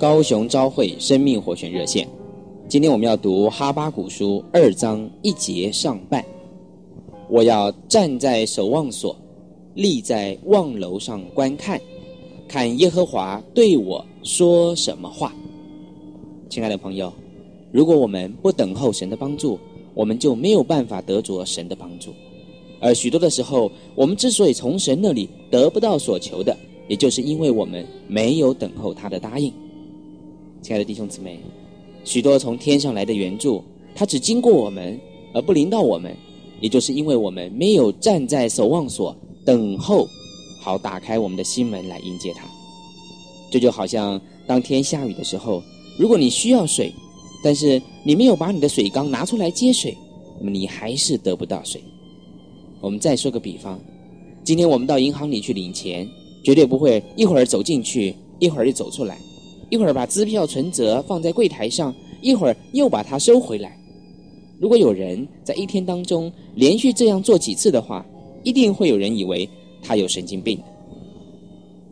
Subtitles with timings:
[0.00, 2.08] 高雄朝会生命活泉热线。
[2.66, 6.24] 今天我们要读哈巴谷书二章一节上半。
[7.28, 9.14] 我要站在守望所，
[9.74, 11.78] 立在望楼上观看，
[12.48, 15.34] 看耶和华对我说什么话。
[16.48, 17.12] 亲爱的朋友，
[17.70, 19.58] 如果我们不等候神的帮助，
[19.92, 22.14] 我们就没有办法得着神的帮助。
[22.80, 26.56] 而许多的时候，我们之所以从神那里得不到所求的，
[26.88, 29.52] 也就是因为我们没有等候他的答应。
[30.70, 31.40] 亲爱的弟兄姊妹，
[32.04, 33.60] 许多从天上来的援助，
[33.92, 34.96] 他只经过我们
[35.34, 36.16] 而不临到我们，
[36.60, 39.12] 也就是因为我们没有站在守望所
[39.44, 40.06] 等候，
[40.60, 42.46] 好打开我们的心门来迎接他。
[43.50, 45.60] 这就好像当天下雨的时候，
[45.98, 46.92] 如果你需要水，
[47.42, 49.98] 但是你没有把你的水缸拿出来接水，
[50.38, 51.82] 那么你还是得不到水。
[52.80, 53.76] 我们再说个比方，
[54.44, 56.08] 今天我们到银行里去领钱，
[56.44, 59.18] 绝对不会一会儿走进去，一会儿又走出来，
[59.70, 63.76] 一会儿把支票存折放在柜台上，一会儿又把它收回来。
[64.58, 68.04] 如果有人在一天当中连续这样做几次的话，
[68.42, 69.48] 一定会有人以为
[69.80, 70.60] 他有神经病。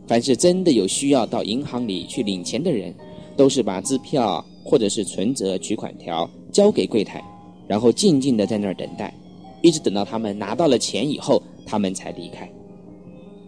[0.05, 2.93] 凡是真的有需要到银行里去领钱的人，
[3.35, 7.23] 都是把支票或者是存折取款条交给柜台，
[7.67, 9.13] 然后静静的在那儿等待。
[9.61, 12.49] 一直等到他们拿到了钱以后，他们才离开。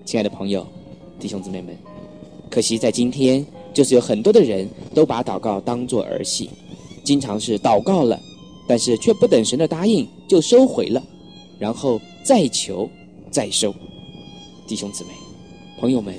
[0.03, 0.65] 亲爱的朋友、
[1.19, 1.75] 弟兄姊妹们，
[2.49, 6.49] 可惜在今天，就是有很多的人都把祷告当作儿戏，
[7.03, 8.19] 经常是祷告了，
[8.67, 11.01] 但是却不等神的答应就收回了，
[11.57, 12.89] 然后再求
[13.29, 13.73] 再收。
[14.67, 15.09] 弟兄姊妹、
[15.79, 16.13] 朋友们，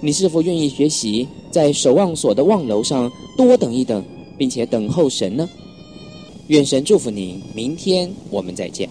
[0.00, 4.04] 你是否愿意学习在守望所的望楼上多等一等，
[4.36, 5.48] 并且等候神呢？
[6.48, 8.88] 愿神祝福您，明天我们再见。